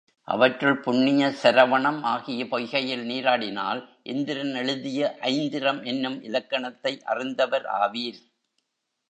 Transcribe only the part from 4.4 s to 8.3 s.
எழுதிய ஐந்திரம் என்னும் இலக்கணத்தை அறிந்தவர் ஆவீர்.